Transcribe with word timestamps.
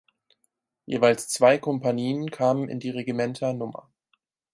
Jeweils 0.87 1.29
zwei 1.29 1.59
Kompanien 1.59 2.31
kamen 2.31 2.67
in 2.69 2.79
die 2.79 2.89
Regimenter 2.89 3.49
Nr. 3.53 3.87